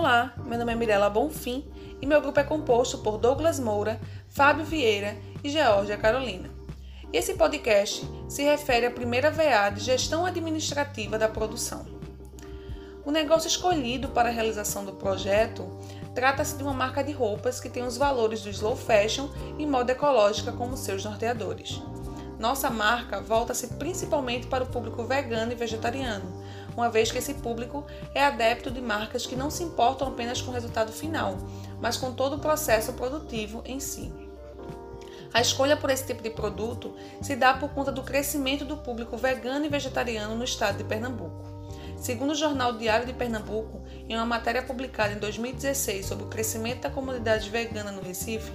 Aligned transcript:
Olá, 0.00 0.32
meu 0.46 0.58
nome 0.58 0.72
é 0.72 0.74
Mirella 0.74 1.10
Bonfim 1.10 1.62
e 2.00 2.06
meu 2.06 2.22
grupo 2.22 2.40
é 2.40 2.42
composto 2.42 2.96
por 2.96 3.18
Douglas 3.18 3.60
Moura, 3.60 4.00
Fábio 4.30 4.64
Vieira 4.64 5.14
e 5.44 5.50
Georgia 5.50 5.98
Carolina. 5.98 6.48
Esse 7.12 7.34
podcast 7.34 8.08
se 8.26 8.42
refere 8.42 8.86
à 8.86 8.90
primeira 8.90 9.30
VA 9.30 9.68
de 9.68 9.84
gestão 9.84 10.24
administrativa 10.24 11.18
da 11.18 11.28
produção. 11.28 11.84
O 13.04 13.10
negócio 13.10 13.46
escolhido 13.46 14.08
para 14.08 14.30
a 14.30 14.32
realização 14.32 14.86
do 14.86 14.94
projeto 14.94 15.70
trata-se 16.14 16.56
de 16.56 16.62
uma 16.62 16.72
marca 16.72 17.04
de 17.04 17.12
roupas 17.12 17.60
que 17.60 17.68
tem 17.68 17.82
os 17.82 17.98
valores 17.98 18.40
do 18.40 18.48
slow 18.48 18.76
fashion 18.76 19.28
e 19.58 19.66
moda 19.66 19.92
ecológica 19.92 20.50
como 20.50 20.78
seus 20.78 21.04
norteadores. 21.04 21.78
Nossa 22.38 22.70
marca 22.70 23.20
volta-se 23.20 23.66
principalmente 23.74 24.46
para 24.46 24.64
o 24.64 24.66
público 24.66 25.04
vegano 25.04 25.52
e 25.52 25.54
vegetariano, 25.54 26.42
uma 26.76 26.90
vez 26.90 27.10
que 27.10 27.18
esse 27.18 27.34
público 27.34 27.84
é 28.14 28.24
adepto 28.24 28.70
de 28.70 28.80
marcas 28.80 29.26
que 29.26 29.36
não 29.36 29.50
se 29.50 29.62
importam 29.62 30.08
apenas 30.08 30.40
com 30.40 30.50
o 30.50 30.54
resultado 30.54 30.92
final, 30.92 31.36
mas 31.80 31.96
com 31.96 32.12
todo 32.12 32.36
o 32.36 32.40
processo 32.40 32.92
produtivo 32.92 33.62
em 33.64 33.80
si. 33.80 34.12
A 35.32 35.40
escolha 35.40 35.76
por 35.76 35.90
esse 35.90 36.06
tipo 36.06 36.22
de 36.22 36.30
produto 36.30 36.94
se 37.22 37.36
dá 37.36 37.54
por 37.54 37.70
conta 37.70 37.92
do 37.92 38.02
crescimento 38.02 38.64
do 38.64 38.76
público 38.76 39.16
vegano 39.16 39.64
e 39.64 39.68
vegetariano 39.68 40.34
no 40.34 40.44
estado 40.44 40.78
de 40.78 40.84
Pernambuco. 40.84 41.48
Segundo 41.96 42.30
o 42.30 42.34
jornal 42.34 42.72
Diário 42.72 43.06
de 43.06 43.12
Pernambuco, 43.12 43.82
em 44.08 44.16
uma 44.16 44.24
matéria 44.24 44.62
publicada 44.62 45.12
em 45.12 45.18
2016 45.18 46.06
sobre 46.06 46.24
o 46.24 46.28
crescimento 46.28 46.80
da 46.80 46.90
comunidade 46.90 47.50
vegana 47.50 47.92
no 47.92 48.00
Recife, 48.00 48.50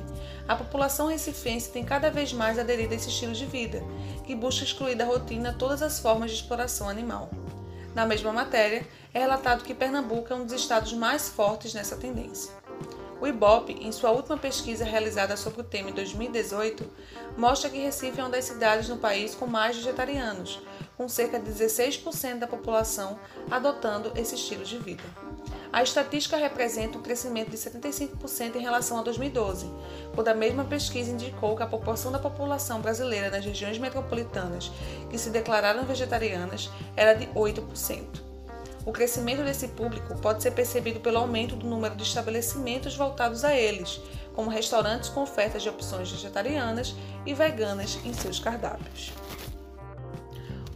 a 0.47 0.55
população 0.55 1.07
recifense 1.07 1.71
tem 1.71 1.85
cada 1.85 2.09
vez 2.09 2.33
mais 2.33 2.57
aderido 2.57 2.93
a 2.93 2.97
esse 2.97 3.09
estilo 3.09 3.33
de 3.33 3.45
vida, 3.45 3.83
que 4.25 4.35
busca 4.35 4.65
excluir 4.65 4.95
da 4.95 5.05
rotina 5.05 5.55
todas 5.57 5.83
as 5.83 5.99
formas 5.99 6.31
de 6.31 6.37
exploração 6.37 6.89
animal. 6.89 7.29
Na 7.95 8.05
mesma 8.05 8.33
matéria, 8.33 8.85
é 9.13 9.19
relatado 9.19 9.63
que 9.63 9.73
Pernambuco 9.73 10.31
é 10.31 10.35
um 10.35 10.43
dos 10.43 10.51
estados 10.51 10.91
mais 10.91 11.29
fortes 11.29 11.73
nessa 11.73 11.95
tendência. 11.95 12.51
O 13.21 13.25
IBOP, 13.25 13.71
em 13.71 13.89
sua 13.93 14.11
última 14.11 14.37
pesquisa 14.37 14.83
realizada 14.83 15.37
sobre 15.37 15.61
o 15.61 15.63
tema 15.63 15.89
em 15.89 15.93
2018, 15.93 16.85
mostra 17.37 17.69
que 17.69 17.77
Recife 17.77 18.19
é 18.19 18.23
uma 18.23 18.29
das 18.29 18.43
cidades 18.43 18.89
no 18.89 18.97
país 18.97 19.33
com 19.33 19.47
mais 19.47 19.77
vegetarianos, 19.77 20.61
com 20.97 21.07
cerca 21.07 21.39
de 21.39 21.49
16% 21.49 22.39
da 22.39 22.47
população 22.47 23.17
adotando 23.49 24.11
esse 24.17 24.35
estilo 24.35 24.65
de 24.65 24.77
vida. 24.77 25.03
A 25.75 25.83
estatística 25.83 26.37
representa 26.37 26.97
um 26.97 27.01
crescimento 27.01 27.51
de 27.51 27.57
75% 27.57 28.55
em 28.55 28.61
relação 28.61 28.97
a 28.97 29.01
2012, 29.01 29.69
quando 30.13 30.29
a 30.29 30.33
mesma 30.33 30.63
pesquisa 30.63 31.11
indicou 31.11 31.53
que 31.53 31.63
a 31.63 31.67
proporção 31.67 32.13
da 32.13 32.17
população 32.17 32.79
brasileira 32.79 33.29
nas 33.29 33.43
regiões 33.43 33.77
metropolitanas 33.77 34.71
que 35.09 35.17
se 35.17 35.29
declararam 35.29 35.83
vegetarianas 35.83 36.69
era 36.95 37.13
de 37.13 37.27
8%. 37.27 38.05
O 38.85 38.93
crescimento 38.93 39.43
desse 39.43 39.67
público 39.67 40.17
pode 40.19 40.41
ser 40.41 40.51
percebido 40.51 41.01
pelo 41.01 41.17
aumento 41.17 41.57
do 41.57 41.67
número 41.67 41.93
de 41.93 42.03
estabelecimentos 42.03 42.95
voltados 42.95 43.43
a 43.43 43.53
eles, 43.53 43.99
como 44.33 44.49
restaurantes 44.49 45.09
com 45.09 45.23
ofertas 45.23 45.61
de 45.61 45.67
opções 45.67 46.09
vegetarianas 46.09 46.95
e 47.25 47.33
veganas 47.33 47.99
em 48.05 48.13
seus 48.13 48.39
cardápios. 48.39 49.11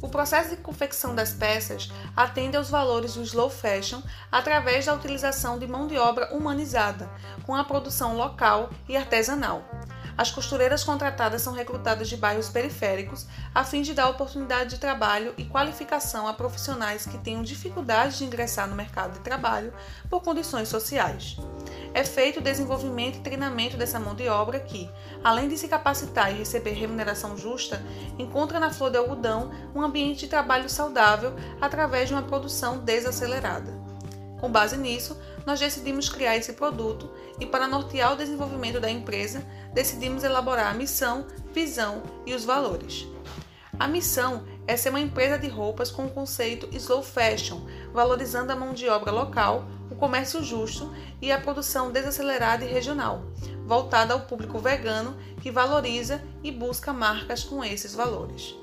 O 0.01 0.07
processo 0.07 0.51
de 0.51 0.57
confecção 0.57 1.13
das 1.13 1.33
peças 1.33 1.91
atende 2.15 2.55
aos 2.55 2.69
valores 2.69 3.15
do 3.15 3.23
slow 3.23 3.49
fashion 3.49 4.01
através 4.31 4.85
da 4.85 4.93
utilização 4.93 5.59
de 5.59 5.67
mão 5.67 5.87
de 5.87 5.97
obra 5.97 6.33
humanizada, 6.33 7.09
com 7.45 7.53
a 7.53 7.63
produção 7.63 8.15
local 8.15 8.69
e 8.87 8.95
artesanal. 8.95 9.63
As 10.17 10.31
costureiras 10.31 10.83
contratadas 10.83 11.41
são 11.41 11.53
recrutadas 11.53 12.09
de 12.09 12.17
bairros 12.17 12.49
periféricos 12.49 13.25
a 13.55 13.63
fim 13.63 13.81
de 13.81 13.93
dar 13.93 14.09
oportunidade 14.09 14.71
de 14.71 14.77
trabalho 14.77 15.33
e 15.37 15.45
qualificação 15.45 16.27
a 16.27 16.33
profissionais 16.33 17.05
que 17.05 17.17
tenham 17.17 17.41
dificuldade 17.41 18.17
de 18.17 18.25
ingressar 18.25 18.67
no 18.67 18.75
mercado 18.75 19.13
de 19.13 19.19
trabalho 19.19 19.73
por 20.09 20.21
condições 20.21 20.67
sociais. 20.67 21.37
É 21.93 22.03
feito 22.03 22.39
o 22.39 22.43
desenvolvimento 22.43 23.17
e 23.17 23.21
treinamento 23.21 23.75
dessa 23.75 23.99
mão 23.99 24.13
de 24.13 24.27
obra 24.27 24.59
que, 24.59 24.89
além 25.23 25.47
de 25.47 25.57
se 25.57 25.67
capacitar 25.67 26.31
e 26.31 26.37
receber 26.37 26.71
remuneração 26.71 27.35
justa, 27.35 27.83
encontra 28.17 28.59
na 28.59 28.71
flor 28.71 28.91
de 28.91 28.97
algodão 28.97 29.51
um 29.73 29.81
ambiente 29.81 30.21
de 30.21 30.27
trabalho 30.27 30.69
saudável 30.69 31.33
através 31.59 32.07
de 32.07 32.13
uma 32.13 32.23
produção 32.23 32.77
desacelerada. 32.79 33.79
Com 34.39 34.51
base 34.51 34.77
nisso, 34.77 35.19
nós 35.45 35.59
decidimos 35.59 36.07
criar 36.07 36.37
esse 36.37 36.53
produto 36.53 37.11
e, 37.39 37.45
para 37.45 37.67
nortear 37.67 38.13
o 38.13 38.17
desenvolvimento 38.17 38.79
da 38.79 38.89
empresa, 38.89 39.43
decidimos 39.73 40.23
elaborar 40.23 40.71
a 40.71 40.77
missão, 40.77 41.25
visão 41.51 42.03
e 42.25 42.33
os 42.33 42.45
valores. 42.45 43.05
A 43.77 43.87
missão 43.87 44.45
é 44.67 44.75
ser 44.75 44.89
uma 44.89 44.99
empresa 44.99 45.37
de 45.37 45.47
roupas 45.47 45.89
com 45.89 46.05
o 46.05 46.09
conceito 46.09 46.69
slow 46.73 47.01
fashion, 47.01 47.61
valorizando 47.93 48.51
a 48.51 48.55
mão 48.55 48.73
de 48.73 48.87
obra 48.87 49.11
local, 49.11 49.65
o 49.89 49.95
comércio 49.95 50.43
justo 50.43 50.93
e 51.21 51.31
a 51.31 51.39
produção 51.39 51.91
desacelerada 51.91 52.63
e 52.63 52.67
regional, 52.67 53.23
voltada 53.65 54.13
ao 54.13 54.21
público 54.21 54.59
vegano 54.59 55.17
que 55.41 55.51
valoriza 55.51 56.21
e 56.43 56.51
busca 56.51 56.93
marcas 56.93 57.43
com 57.43 57.63
esses 57.63 57.93
valores. 57.93 58.55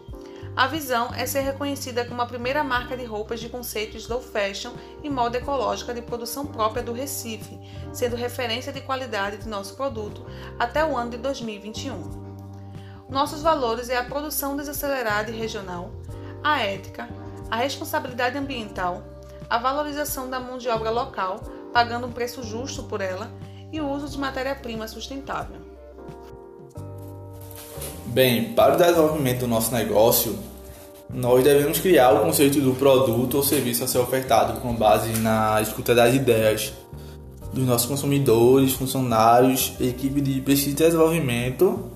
A 0.56 0.66
visão 0.66 1.10
é 1.14 1.26
ser 1.26 1.40
reconhecida 1.40 2.06
como 2.06 2.22
a 2.22 2.26
primeira 2.26 2.64
marca 2.64 2.96
de 2.96 3.04
roupas 3.04 3.40
de 3.40 3.48
conceito 3.50 3.98
slow 3.98 4.22
fashion 4.22 4.72
e 5.02 5.10
moda 5.10 5.36
ecológica 5.36 5.92
de 5.92 6.00
produção 6.00 6.46
própria 6.46 6.82
do 6.82 6.94
Recife, 6.94 7.60
sendo 7.92 8.16
referência 8.16 8.72
de 8.72 8.80
qualidade 8.80 9.36
de 9.36 9.48
nosso 9.48 9.76
produto 9.76 10.24
até 10.58 10.82
o 10.82 10.96
ano 10.96 11.10
de 11.10 11.18
2021. 11.18 12.24
Nossos 13.10 13.42
valores 13.42 13.90
é 13.90 13.98
a 13.98 14.04
produção 14.04 14.56
desacelerada 14.56 15.30
e 15.30 15.36
regional, 15.36 15.92
a 16.42 16.62
ética, 16.62 17.06
a 17.50 17.56
responsabilidade 17.56 18.38
ambiental, 18.38 19.04
a 19.48 19.58
valorização 19.58 20.28
da 20.28 20.40
mão 20.40 20.58
de 20.58 20.68
obra 20.68 20.90
local, 20.90 21.40
pagando 21.72 22.06
um 22.06 22.12
preço 22.12 22.42
justo 22.42 22.82
por 22.84 23.00
ela, 23.00 23.30
e 23.72 23.80
o 23.80 23.88
uso 23.88 24.08
de 24.08 24.18
matéria-prima 24.18 24.86
sustentável. 24.88 25.56
Bem, 28.06 28.54
para 28.54 28.74
o 28.74 28.76
desenvolvimento 28.78 29.40
do 29.40 29.48
nosso 29.48 29.74
negócio, 29.74 30.38
nós 31.12 31.44
devemos 31.44 31.78
criar 31.78 32.12
o 32.12 32.20
conceito 32.20 32.60
do 32.60 32.74
produto 32.74 33.36
ou 33.36 33.42
serviço 33.42 33.84
a 33.84 33.88
ser 33.88 33.98
ofertado 33.98 34.60
com 34.60 34.74
base 34.74 35.10
na 35.20 35.60
escuta 35.60 35.94
das 35.94 36.14
ideias 36.14 36.72
dos 37.52 37.66
nossos 37.66 37.86
consumidores, 37.86 38.72
funcionários, 38.72 39.74
equipe 39.80 40.20
de 40.20 40.40
pesquisa 40.40 40.70
e 40.70 40.74
desenvolvimento, 40.74 41.90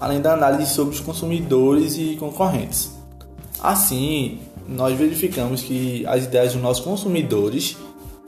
além 0.00 0.20
da 0.20 0.32
análise 0.32 0.72
sobre 0.72 0.94
os 0.94 1.00
consumidores 1.00 1.96
e 1.96 2.16
concorrentes. 2.16 2.95
Assim, 3.66 4.38
nós 4.68 4.96
verificamos 4.96 5.60
que 5.60 6.06
as 6.06 6.22
ideias 6.22 6.52
dos 6.52 6.62
nossos 6.62 6.84
consumidores 6.84 7.76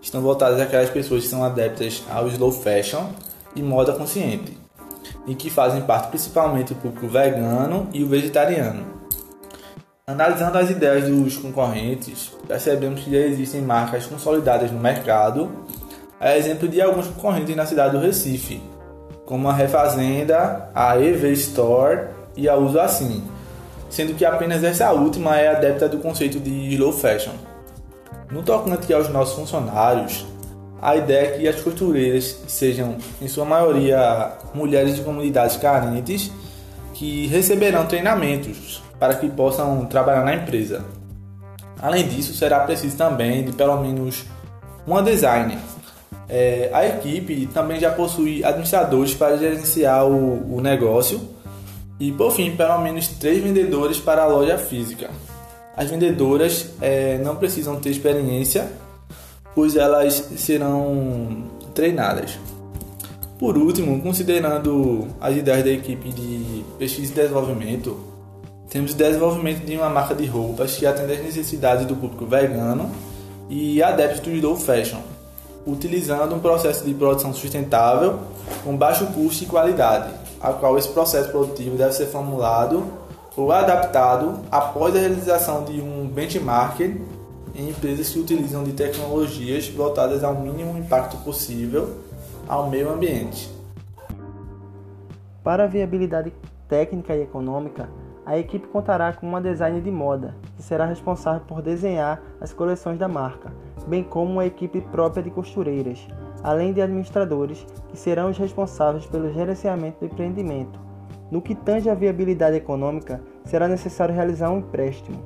estão 0.03 0.21
voltadas 0.21 0.61
àquelas 0.61 0.91
pessoas 0.91 1.23
que 1.23 1.29
são 1.29 1.45
adeptas 1.45 2.03
ao 2.11 2.27
slow 2.27 2.51
fashion 2.51 3.05
e 3.55 3.63
moda 3.63 3.93
consciente, 3.93 4.59
e 5.29 5.37
que 5.37 5.49
fazem 5.49 5.83
parte 5.83 6.09
principalmente 6.09 6.75
do 6.75 6.81
público 6.81 7.07
vegano 7.07 7.89
e 7.93 8.03
o 8.03 8.09
vegetariano. 8.09 8.85
Analisando 10.05 10.59
as 10.59 10.71
ideias 10.71 11.09
dos 11.09 11.37
concorrentes, 11.37 12.33
percebemos 12.49 13.03
que 13.03 13.13
já 13.13 13.19
existem 13.19 13.63
marcas 13.63 14.07
consolidadas 14.07 14.73
no 14.73 14.81
mercado, 14.81 15.49
a 16.19 16.37
exemplo 16.37 16.67
de 16.67 16.83
alguns 16.83 17.07
concorrentes 17.07 17.55
na 17.55 17.65
cidade 17.65 17.97
do 17.97 18.03
Recife, 18.03 18.61
como 19.25 19.49
a 19.49 19.53
Refazenda, 19.53 20.69
a 20.75 20.99
EV 20.99 21.31
Store 21.35 22.09
e 22.37 22.49
a 22.49 22.57
Uso 22.57 22.81
Assim, 22.81 23.23
sendo 23.89 24.15
que 24.15 24.25
apenas 24.25 24.63
essa 24.63 24.93
última 24.93 25.37
é 25.37 25.49
adepta 25.49 25.89
do 25.89 25.99
conceito 25.99 26.39
de 26.39 26.75
slow 26.75 26.93
fashion. 26.93 27.33
No 28.31 28.43
tocante 28.43 28.93
aos 28.93 29.09
nossos 29.09 29.35
funcionários, 29.35 30.27
a 30.81 30.97
ideia 30.97 31.27
é 31.27 31.39
que 31.39 31.49
as 31.49 31.61
costureiras 31.61 32.43
sejam, 32.47 32.97
em 33.21 33.27
sua 33.27 33.45
maioria, 33.45 34.33
mulheres 34.55 34.97
de 34.97 35.03
comunidades 35.03 35.57
carentes 35.57 36.31
que 36.95 37.27
receberão 37.27 37.87
treinamentos 37.87 38.83
para 38.99 39.15
que 39.15 39.29
possam 39.29 39.87
trabalhar 39.87 40.25
na 40.25 40.35
empresa. 40.35 40.85
Além 41.81 42.07
disso, 42.07 42.35
será 42.35 42.61
preciso 42.61 42.97
também 42.97 43.45
de 43.45 43.53
pelo 43.53 43.81
menos 43.81 44.25
uma 44.87 45.03
designer. 45.03 45.59
É, 46.29 46.69
a 46.73 46.87
equipe 46.87 47.47
também 47.47 47.81
já 47.81 47.91
possui 47.91 48.45
administradores 48.45 49.15
para 49.15 49.37
gerenciar 49.37 50.07
o, 50.07 50.57
o 50.57 50.61
negócio 50.61 51.21
e, 52.01 52.13
por 52.13 52.33
fim, 52.33 52.55
pelo 52.55 52.79
menos 52.81 53.09
três 53.09 53.43
vendedores 53.43 53.99
para 53.99 54.23
a 54.23 54.27
loja 54.27 54.57
física. 54.57 55.11
As 55.77 55.91
vendedoras 55.91 56.71
é, 56.81 57.19
não 57.19 57.37
precisam 57.37 57.77
ter 57.77 57.91
experiência, 57.91 58.71
pois 59.55 59.77
elas 59.77 60.15
serão 60.37 61.45
treinadas. 61.75 62.39
Por 63.39 63.57
último, 63.57 64.01
considerando 64.03 65.07
as 65.21 65.37
ideias 65.37 65.65
da 65.65 65.71
equipe 65.71 66.09
de 66.11 66.65
pesquisa 66.79 67.13
e 67.13 67.15
desenvolvimento, 67.15 67.99
temos 68.69 68.93
o 68.93 68.97
desenvolvimento 68.97 69.65
de 69.65 69.77
uma 69.77 69.89
marca 69.89 70.15
de 70.15 70.27
roupas 70.27 70.77
que 70.77 70.85
atende 70.85 71.13
às 71.13 71.23
necessidades 71.23 71.87
do 71.87 71.95
público 71.95 72.27
vegano 72.27 72.91
e 73.49 73.83
adepto 73.83 74.29
do 74.41 74.57
fashion, 74.57 74.99
utilizando 75.69 76.35
um 76.35 76.41
processo 76.41 76.85
de 76.85 76.95
produção 76.95 77.33
sustentável 77.33 78.19
com 78.65 78.77
baixo 78.77 79.07
custo 79.09 79.45
e 79.45 79.47
qualidade, 79.47 80.13
a 80.41 80.53
qual 80.53 80.79
esse 80.79 80.89
processo 80.89 81.31
produtivo 81.31 81.77
deve 81.77 81.93
ser 81.93 82.07
formulado 82.07 82.85
ou 83.37 83.53
adaptado 83.53 84.41
após 84.51 84.97
a 84.97 84.99
realização 84.99 85.65
de 85.65 85.81
um 85.81 86.09
benchmark 86.09 86.81
em 86.81 87.69
empresas 87.69 88.09
que 88.09 88.19
utilizam 88.19 88.65
de 88.65 88.73
tecnologias 88.73 89.69
voltadas 89.69 90.25
ao 90.25 90.35
mínimo 90.35 90.77
impacto 90.79 91.17
possível 91.19 91.97
ao 92.49 92.69
meio 92.69 92.91
ambiente. 92.91 93.49
Para 95.45 95.65
a 95.65 95.67
viabilidade 95.67 96.33
técnica 96.69 97.15
e 97.15 97.23
econômica, 97.23 97.89
a 98.29 98.37
equipe 98.37 98.69
contará 98.69 99.11
com 99.15 99.27
uma 99.27 99.41
designer 99.41 99.81
de 99.81 99.91
moda, 99.91 100.35
que 100.55 100.63
será 100.63 100.85
responsável 100.85 101.41
por 101.49 101.63
desenhar 101.63 102.21
as 102.39 102.53
coleções 102.53 102.99
da 102.99 103.09
marca, 103.09 103.51
bem 103.87 104.05
como 104.05 104.31
uma 104.31 104.45
equipe 104.45 104.83
própria 104.83 105.23
de 105.23 105.31
costureiras, 105.31 106.07
além 106.45 106.75
de 106.75 106.83
administradores, 106.83 107.67
que 107.89 107.97
serão 107.97 108.29
os 108.29 108.37
responsáveis 108.37 109.07
pelo 109.07 109.33
gerenciamento 109.33 110.01
do 110.01 110.13
empreendimento. 110.13 110.79
No 111.31 111.41
que 111.41 111.55
tange 111.55 111.89
à 111.89 111.95
viabilidade 111.95 112.55
econômica, 112.55 113.19
será 113.47 113.67
necessário 113.67 114.15
realizar 114.15 114.51
um 114.51 114.59
empréstimo. 114.59 115.23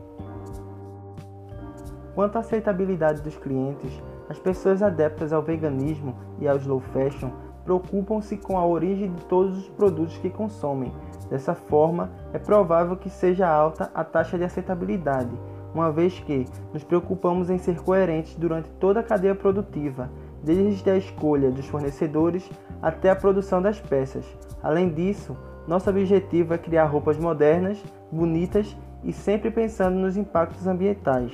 Quanto 2.15 2.37
à 2.37 2.39
aceitabilidade 2.39 3.21
dos 3.21 3.37
clientes, 3.37 4.01
as 4.29 4.39
pessoas 4.39 4.81
adeptas 4.81 5.33
ao 5.33 5.43
veganismo 5.43 6.15
e 6.39 6.47
ao 6.47 6.57
slow 6.57 6.79
fashion 6.79 7.33
preocupam-se 7.65 8.37
com 8.37 8.59
a 8.59 8.67
origem 8.67 9.13
de 9.13 9.25
todos 9.27 9.59
os 9.59 9.69
produtos 9.69 10.19
que 10.19 10.31
consomem. 10.31 10.93
Dessa 11.31 11.55
forma, 11.55 12.11
é 12.33 12.39
provável 12.39 12.97
que 12.97 13.09
seja 13.09 13.49
alta 13.49 13.91
a 13.95 14.05
taxa 14.05 14.37
de 14.37 14.45
aceitabilidade, 14.45 15.31
uma 15.75 15.91
vez 15.91 16.19
que 16.21 16.47
nos 16.73 16.85
preocupamos 16.85 17.49
em 17.49 17.59
ser 17.59 17.81
coerentes 17.81 18.35
durante 18.37 18.69
toda 18.73 19.01
a 19.01 19.03
cadeia 19.03 19.35
produtiva, 19.35 20.11
desde 20.43 20.91
a 20.91 20.97
escolha 20.97 21.51
dos 21.51 21.67
fornecedores 21.67 22.51
até 22.83 23.11
a 23.11 23.17
produção 23.17 23.63
das 23.63 23.81
peças. 23.81 24.27
Além 24.63 24.91
disso, 24.91 25.37
nosso 25.67 25.89
objetivo 25.89 26.53
é 26.53 26.59
criar 26.59 26.87
roupas 26.87 27.17
modernas, 27.17 27.83
bonitas 28.11 28.77
e 29.05 29.13
sempre 29.13 29.51
pensando 29.51 29.97
nos 29.97 30.17
impactos 30.17 30.67
ambientais. 30.67 31.33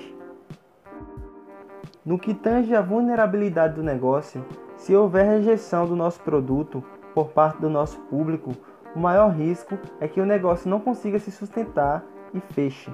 No 2.05 2.19
que 2.19 2.33
tange 2.33 2.75
à 2.75 2.81
vulnerabilidade 2.81 3.75
do 3.75 3.83
negócio, 3.83 4.45
se 4.79 4.95
houver 4.95 5.27
rejeição 5.27 5.87
do 5.87 5.95
nosso 5.95 6.21
produto 6.21 6.83
por 7.15 7.29
parte 7.29 7.61
do 7.61 7.69
nosso 7.69 7.99
público, 8.03 8.53
o 8.95 8.99
maior 8.99 9.31
risco 9.31 9.77
é 10.01 10.09
que 10.09 10.21
o 10.21 10.27
negócio 10.27 10.71
não 10.71 10.81
consiga 10.81 11.19
se 11.19 11.31
sustentar 11.31 12.05
e 12.33 12.41
feche. 12.41 12.91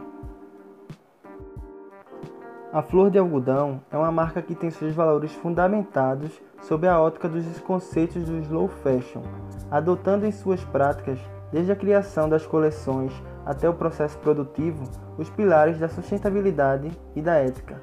A 2.72 2.82
Flor 2.82 3.10
de 3.10 3.18
Algodão 3.18 3.80
é 3.92 3.96
uma 3.96 4.10
marca 4.10 4.42
que 4.42 4.54
tem 4.54 4.70
seus 4.70 4.94
valores 4.94 5.32
fundamentados 5.32 6.42
sob 6.62 6.88
a 6.88 7.00
ótica 7.00 7.28
dos 7.28 7.60
conceitos 7.60 8.24
do 8.24 8.38
slow 8.38 8.66
fashion, 8.66 9.22
adotando 9.70 10.26
em 10.26 10.32
suas 10.32 10.64
práticas, 10.64 11.20
desde 11.52 11.70
a 11.70 11.76
criação 11.76 12.28
das 12.28 12.44
coleções 12.44 13.12
até 13.46 13.68
o 13.68 13.74
processo 13.74 14.18
produtivo, 14.18 14.82
os 15.16 15.30
pilares 15.30 15.78
da 15.78 15.88
sustentabilidade 15.88 16.90
e 17.14 17.22
da 17.22 17.34
ética. 17.34 17.80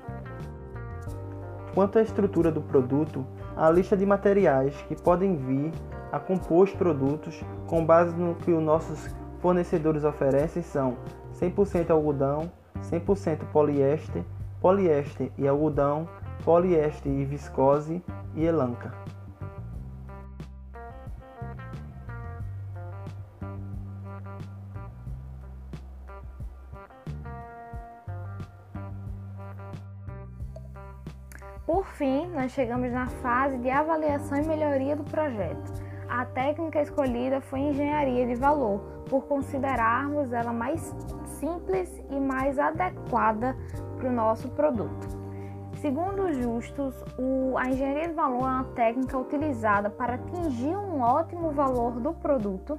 Quanto 1.74 2.00
à 2.00 2.02
estrutura 2.02 2.52
do 2.52 2.62
produto, 2.62 3.26
a 3.62 3.70
lista 3.70 3.96
de 3.96 4.08
materiais 4.08 4.74
que 4.88 4.96
podem 4.96 5.38
vir 5.38 5.72
a 6.12 6.20
compor 6.20 6.64
os 6.64 6.74
produtos 6.74 7.40
com 7.68 7.86
base 7.86 8.16
no 8.16 8.34
que 8.34 8.52
os 8.52 8.64
nossos 8.64 9.16
fornecedores 9.40 10.04
oferecem 10.04 10.64
são 10.64 10.98
100% 11.40 11.92
algodão, 11.92 12.52
100% 12.82 13.46
poliéster, 13.52 14.24
poliéster 14.60 15.32
e 15.38 15.48
algodão, 15.48 16.10
poliéster 16.44 17.12
e 17.12 17.24
viscose 17.24 18.02
e 18.34 18.44
elanca. 18.44 18.92
Por 31.66 31.86
fim, 31.86 32.28
nós 32.28 32.52
chegamos 32.52 32.92
na 32.92 33.08
fase 33.08 33.58
de 33.60 33.70
avaliação 33.70 34.38
e 34.38 34.48
melhoria 34.48 34.96
do 34.96 35.04
projeto. 35.04 35.72
A 36.10 36.26
técnica 36.26 36.82
escolhida 36.82 37.40
foi 37.40 37.60
engenharia 37.60 38.26
de 38.26 38.36
valor, 38.36 38.80
por 39.08 39.26
considerarmos 39.28 40.34
ela 40.34 40.52
mais 40.52 40.82
simples 41.40 42.04
e 42.10 42.20
mais 42.20 42.58
adequada 42.58 43.56
para 43.96 44.10
o 44.10 44.12
nosso 44.12 44.50
produto. 44.50 45.08
Segundo 45.76 46.34
Justus, 46.34 46.96
o, 47.18 47.56
a 47.58 47.70
engenharia 47.70 48.08
de 48.08 48.14
valor 48.14 48.42
é 48.42 48.46
uma 48.46 48.64
técnica 48.76 49.18
utilizada 49.18 49.90
para 49.90 50.16
atingir 50.16 50.76
um 50.76 51.00
ótimo 51.02 51.52
valor 51.52 52.00
do 52.00 52.14
produto 52.14 52.78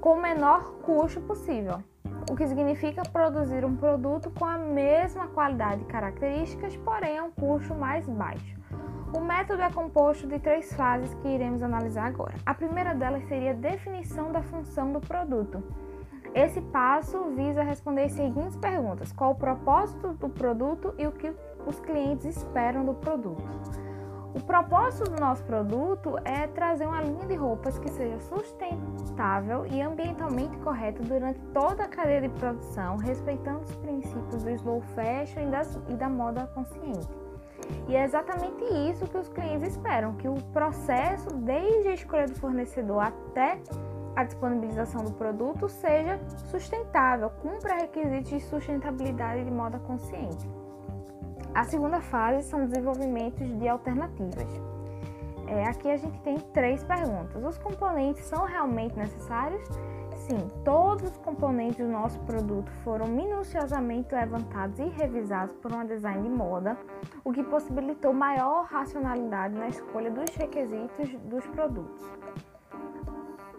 com 0.00 0.14
o 0.14 0.20
menor 0.20 0.72
custo 0.82 1.20
possível 1.20 1.78
o 2.30 2.36
que 2.36 2.46
significa 2.46 3.02
produzir 3.02 3.64
um 3.64 3.76
produto 3.76 4.30
com 4.30 4.44
a 4.44 4.58
mesma 4.58 5.28
qualidade 5.28 5.82
e 5.82 5.86
características, 5.86 6.76
porém 6.76 7.18
a 7.18 7.24
um 7.24 7.30
custo 7.30 7.74
mais 7.74 8.08
baixo. 8.08 8.54
O 9.16 9.20
método 9.20 9.62
é 9.62 9.70
composto 9.70 10.26
de 10.26 10.38
três 10.38 10.72
fases 10.72 11.14
que 11.14 11.28
iremos 11.28 11.62
analisar 11.62 12.06
agora. 12.06 12.34
A 12.44 12.52
primeira 12.52 12.94
delas 12.94 13.22
seria 13.28 13.52
a 13.52 13.54
definição 13.54 14.32
da 14.32 14.42
função 14.42 14.92
do 14.92 15.00
produto. 15.00 15.62
Esse 16.34 16.60
passo 16.60 17.30
visa 17.36 17.62
responder 17.62 18.04
as 18.04 18.12
seguintes 18.12 18.56
perguntas: 18.56 19.12
qual 19.12 19.30
o 19.30 19.36
propósito 19.36 20.14
do 20.14 20.28
produto 20.28 20.92
e 20.98 21.06
o 21.06 21.12
que 21.12 21.32
os 21.64 21.78
clientes 21.78 22.24
esperam 22.36 22.84
do 22.84 22.94
produto. 22.94 23.44
O 24.34 24.40
propósito 24.40 25.08
do 25.12 25.20
nosso 25.20 25.44
produto 25.44 26.18
é 26.24 26.48
trazer 26.48 26.86
uma 26.88 27.00
linha 27.00 27.24
de 27.24 27.36
roupas 27.36 27.78
que 27.78 27.88
seja 27.88 28.18
sustentável 28.18 29.64
e 29.64 29.80
ambientalmente 29.80 30.56
correta 30.58 31.00
durante 31.04 31.38
toda 31.52 31.84
a 31.84 31.88
cadeia 31.88 32.22
de 32.22 32.28
produção, 32.30 32.96
respeitando 32.96 33.60
os 33.60 33.76
princípios 33.76 34.42
do 34.42 34.50
slow 34.50 34.80
fashion 34.96 35.42
e, 35.42 35.46
das, 35.46 35.78
e 35.88 35.94
da 35.94 36.08
moda 36.08 36.48
consciente. 36.48 37.08
E 37.86 37.94
é 37.94 38.02
exatamente 38.02 38.64
isso 38.90 39.06
que 39.06 39.16
os 39.16 39.28
clientes 39.28 39.68
esperam, 39.68 40.14
que 40.14 40.26
o 40.26 40.34
processo, 40.52 41.28
desde 41.36 41.90
a 41.90 41.94
escolha 41.94 42.26
do 42.26 42.34
fornecedor 42.34 43.04
até 43.04 43.60
a 44.16 44.24
disponibilização 44.24 45.04
do 45.04 45.12
produto, 45.12 45.68
seja 45.68 46.18
sustentável, 46.50 47.30
cumpra 47.40 47.76
requisitos 47.76 48.30
de 48.30 48.40
sustentabilidade 48.40 49.44
de 49.44 49.50
moda 49.50 49.78
consciente. 49.78 50.63
A 51.54 51.62
segunda 51.62 52.00
fase 52.00 52.48
são 52.48 52.66
desenvolvimentos 52.66 53.46
de 53.58 53.68
alternativas. 53.68 54.48
É, 55.46 55.66
aqui 55.66 55.88
a 55.88 55.96
gente 55.96 56.18
tem 56.20 56.36
três 56.52 56.82
perguntas. 56.82 57.44
Os 57.44 57.56
componentes 57.58 58.24
são 58.24 58.44
realmente 58.44 58.98
necessários? 58.98 59.62
Sim, 60.16 60.48
todos 60.64 61.10
os 61.10 61.16
componentes 61.18 61.76
do 61.76 61.92
nosso 61.92 62.18
produto 62.20 62.70
foram 62.82 63.06
minuciosamente 63.06 64.12
levantados 64.12 64.78
e 64.80 64.88
revisados 64.88 65.54
por 65.56 65.70
uma 65.70 65.84
design 65.84 66.22
de 66.22 66.28
moda, 66.28 66.76
o 67.22 67.30
que 67.30 67.44
possibilitou 67.44 68.12
maior 68.12 68.64
racionalidade 68.64 69.54
na 69.54 69.68
escolha 69.68 70.10
dos 70.10 70.34
requisitos 70.34 71.10
dos 71.24 71.46
produtos. 71.48 72.10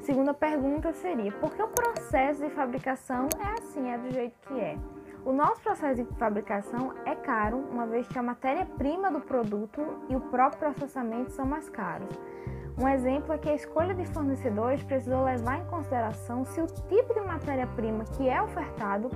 Segunda 0.01 0.33
pergunta 0.33 0.91
seria: 0.91 1.31
por 1.33 1.53
que 1.53 1.61
o 1.61 1.67
processo 1.67 2.43
de 2.43 2.49
fabricação 2.49 3.29
é 3.39 3.59
assim, 3.59 3.89
é 3.89 3.97
do 3.97 4.11
jeito 4.11 4.35
que 4.47 4.59
é? 4.59 4.77
O 5.25 5.33
nosso 5.33 5.59
processo 5.59 6.03
de 6.03 6.15
fabricação 6.19 6.93
é 7.03 7.15
caro, 7.15 7.57
uma 7.57 7.87
vez 7.87 8.07
que 8.07 8.19
a 8.19 8.21
matéria-prima 8.21 9.11
do 9.11 9.19
produto 9.19 9.81
e 10.07 10.15
o 10.15 10.21
próprio 10.21 10.71
processamento 10.71 11.31
são 11.31 11.47
mais 11.47 11.67
caros. 11.67 12.15
Um 12.79 12.87
exemplo 12.87 13.33
é 13.33 13.37
que 13.39 13.49
a 13.49 13.55
escolha 13.55 13.95
de 13.95 14.05
fornecedores 14.05 14.83
precisou 14.83 15.23
levar 15.23 15.61
em 15.61 15.65
consideração 15.65 16.45
se 16.45 16.61
o 16.61 16.67
tipo 16.67 17.11
de 17.15 17.21
matéria-prima 17.21 18.03
que 18.03 18.29
é 18.29 18.39
ofertado 18.39 19.09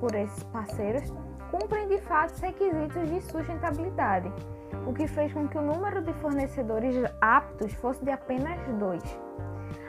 por 0.00 0.14
esses 0.14 0.42
parceiros 0.44 1.12
cumprem 1.50 1.86
de 1.86 1.98
fato 1.98 2.32
os 2.32 2.40
requisitos 2.40 3.10
de 3.10 3.20
sustentabilidade, 3.20 4.32
o 4.86 4.94
que 4.94 5.06
fez 5.06 5.34
com 5.34 5.46
que 5.46 5.58
o 5.58 5.62
número 5.62 6.00
de 6.00 6.14
fornecedores 6.14 6.96
aptos 7.20 7.74
fosse 7.74 8.02
de 8.02 8.10
apenas 8.10 8.58
dois. 8.78 9.02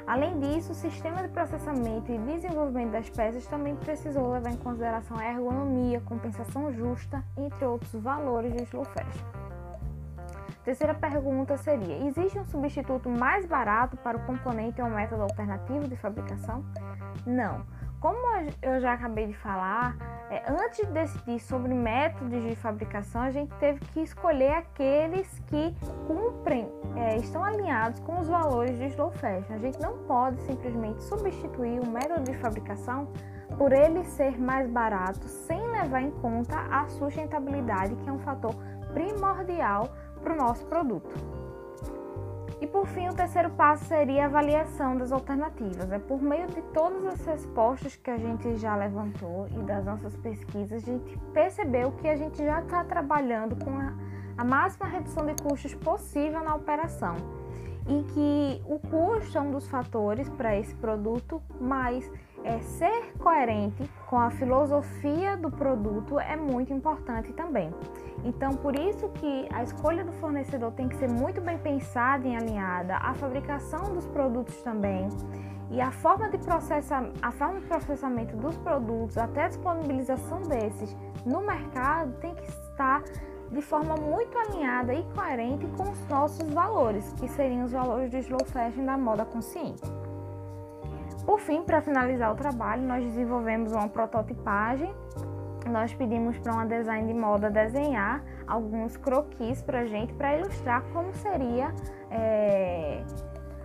Além 0.06 0.38
disso, 0.40 0.74
o 0.74 0.76
sistema 0.76 1.22
de 1.22 1.30
processamento 1.30 2.12
e 2.12 2.18
desenvolvimento 2.18 2.92
das 2.92 3.10
peças 3.10 3.48
também 3.48 3.76
precisou 3.76 4.32
levar 4.32 4.52
em 4.52 4.58
consideração 4.58 5.18
a 5.18 5.26
ergonomia, 5.26 6.02
compensação 6.02 6.72
justa, 6.74 7.24
entre 7.38 7.66
outros 7.66 7.94
valores 7.94 8.54
de 8.54 8.64
slow 8.64 8.84
fashion. 8.84 9.26
Terceira 10.64 10.94
pergunta 10.94 11.58
seria: 11.58 12.06
existe 12.06 12.40
um 12.40 12.46
substituto 12.46 13.10
mais 13.10 13.46
barato 13.46 13.98
para 13.98 14.18
o 14.18 14.26
componente 14.26 14.82
ou 14.82 14.90
método 14.90 15.24
alternativo 15.24 15.88
de 15.88 15.96
fabricação? 15.96 16.64
Não. 17.26 17.66
Como 18.00 18.18
eu 18.62 18.82
já 18.82 18.94
acabei 18.94 19.28
de 19.28 19.34
falar, 19.34 19.96
é, 20.34 20.44
antes 20.50 20.80
de 20.80 20.92
decidir 20.92 21.40
sobre 21.40 21.72
métodos 21.76 22.42
de 22.42 22.56
fabricação, 22.56 23.22
a 23.22 23.30
gente 23.30 23.54
teve 23.60 23.80
que 23.94 24.00
escolher 24.00 24.54
aqueles 24.54 25.28
que 25.46 25.76
cumprem, 26.08 26.68
é, 26.96 27.18
estão 27.18 27.44
alinhados 27.44 28.00
com 28.00 28.20
os 28.20 28.28
valores 28.28 28.76
do 28.80 28.86
slow 28.86 29.12
fashion. 29.12 29.54
A 29.54 29.60
gente 29.60 29.80
não 29.80 29.96
pode 30.08 30.42
simplesmente 30.42 31.04
substituir 31.04 31.80
o 31.80 31.86
método 31.86 32.24
de 32.24 32.36
fabricação 32.38 33.08
por 33.60 33.72
ele 33.72 34.04
ser 34.06 34.40
mais 34.42 34.68
barato, 34.68 35.28
sem 35.28 35.64
levar 35.68 36.02
em 36.02 36.10
conta 36.10 36.58
a 36.72 36.88
sustentabilidade, 36.88 37.96
que 37.98 38.10
é 38.10 38.12
um 38.12 38.20
fator 38.20 38.56
primordial 38.92 39.96
para 40.24 40.34
o 40.34 40.36
nosso 40.36 40.66
produto. 40.66 41.14
E 42.64 42.68
por 42.68 42.88
fim, 42.88 43.10
o 43.10 43.14
terceiro 43.14 43.50
passo 43.50 43.84
seria 43.84 44.24
a 44.24 44.26
avaliação 44.28 44.96
das 44.96 45.12
alternativas. 45.12 45.92
É 45.92 46.00
por 46.00 46.22
meio 46.22 46.48
de 46.48 46.62
todas 46.74 47.06
as 47.06 47.26
respostas 47.26 47.98
que 47.98 48.10
a 48.10 48.18
gente 48.18 48.56
já 48.56 48.74
levantou 48.74 49.50
e 49.52 49.62
das 49.64 49.84
nossas 49.84 50.16
pesquisas, 50.16 50.82
a 50.82 50.86
gente 50.86 51.20
percebeu 51.34 51.92
que 51.92 52.08
a 52.08 52.16
gente 52.16 52.38
já 52.38 52.62
está 52.62 52.86
trabalhando 52.86 53.62
com 53.62 53.78
a, 53.78 53.94
a 54.38 54.46
máxima 54.46 54.88
redução 54.88 55.26
de 55.26 55.34
custos 55.44 55.74
possível 55.74 56.42
na 56.42 56.56
operação 56.56 57.18
e 57.86 58.02
que 58.14 58.62
o 58.66 58.80
custo 58.80 59.38
é 59.38 59.42
um 59.42 59.52
dos 59.52 59.68
fatores 59.68 60.30
para 60.30 60.58
esse 60.58 60.74
produto, 60.76 61.44
mas 61.60 62.10
é, 62.46 62.60
ser 62.60 63.12
coerente 63.20 63.84
com 64.14 64.20
a 64.20 64.30
filosofia 64.30 65.36
do 65.36 65.50
produto 65.50 66.20
é 66.20 66.36
muito 66.36 66.72
importante 66.72 67.34
também. 67.34 67.74
Então, 68.24 68.52
por 68.52 68.76
isso 68.76 69.10
que 69.10 69.48
a 69.52 69.64
escolha 69.64 70.04
do 70.04 70.12
fornecedor 70.12 70.72
tem 70.74 70.88
que 70.88 70.96
ser 70.98 71.10
muito 71.10 71.42
bem 71.42 71.58
pensada 71.58 72.28
e 72.28 72.36
alinhada, 72.36 72.96
a 72.98 73.16
fabricação 73.16 73.92
dos 73.92 74.06
produtos 74.06 74.56
também 74.58 75.10
e 75.72 75.82
a 75.82 75.92
forma 75.92 76.30
de 76.30 76.38
processa, 76.38 77.10
a 77.24 77.32
forma 77.32 77.60
de 77.60 77.66
processamento 77.66 78.38
dos 78.38 78.56
produtos 78.58 79.18
até 79.18 79.46
a 79.46 79.48
disponibilização 79.48 80.44
desses 80.44 80.96
no 81.26 81.42
mercado 81.42 82.14
tem 82.20 82.36
que 82.36 82.44
estar 82.44 83.02
de 83.52 83.62
forma 83.64 83.96
muito 83.96 84.38
alinhada 84.38 84.94
e 84.94 85.02
coerente 85.16 85.66
com 85.76 85.90
os 85.90 86.08
nossos 86.08 86.48
valores, 86.54 87.12
que 87.14 87.28
seriam 87.30 87.66
os 87.66 87.72
valores 87.72 88.12
do 88.12 88.18
slow 88.18 88.46
fashion 88.46 88.86
da 88.86 88.96
moda 88.96 89.26
consciente. 89.26 90.03
Por 91.26 91.40
fim, 91.40 91.64
para 91.64 91.82
finalizar 91.82 92.32
o 92.32 92.36
trabalho, 92.36 92.84
nós 92.84 93.04
desenvolvemos 93.04 93.72
uma 93.72 93.88
prototipagem. 93.88 94.94
Nós 95.70 95.94
pedimos 95.94 96.38
para 96.40 96.52
uma 96.54 96.66
design 96.66 97.08
de 97.08 97.18
moda 97.18 97.50
desenhar 97.50 98.22
alguns 98.46 98.98
croquis 98.98 99.62
para 99.62 99.80
a 99.80 99.86
gente 99.86 100.14
para 100.14 100.38
ilustrar 100.38 100.84
como 100.92 101.14
seria 101.14 101.74
é, 102.12 103.02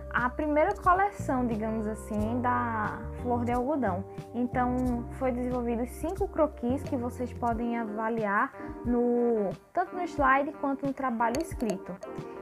a 0.09 0.29
primeira 0.29 0.73
coleção, 0.75 1.45
digamos 1.45 1.85
assim, 1.85 2.41
da 2.41 2.99
flor 3.21 3.43
de 3.43 3.51
algodão. 3.51 4.03
Então, 4.33 5.05
foi 5.19 5.31
desenvolvido 5.31 5.85
cinco 5.87 6.27
croquis 6.27 6.81
que 6.83 6.95
vocês 6.95 7.31
podem 7.33 7.77
avaliar 7.77 8.51
no 8.85 9.49
tanto 9.73 9.95
no 9.95 10.03
slide 10.03 10.51
quanto 10.53 10.85
no 10.85 10.93
trabalho 10.93 11.41
escrito. 11.41 11.93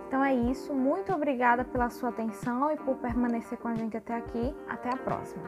Então 0.07 0.23
é 0.23 0.33
isso. 0.33 0.73
Muito 0.73 1.13
obrigada 1.13 1.65
pela 1.65 1.89
sua 1.89 2.09
atenção 2.09 2.71
e 2.71 2.77
por 2.77 2.95
permanecer 2.97 3.57
com 3.57 3.67
a 3.67 3.75
gente 3.75 3.97
até 3.97 4.15
aqui. 4.15 4.55
Até 4.69 4.89
a 4.89 4.97
próxima. 4.97 5.43